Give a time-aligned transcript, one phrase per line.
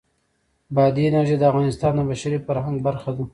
[0.75, 3.25] بادي انرژي د افغانستان د بشري فرهنګ برخه ده.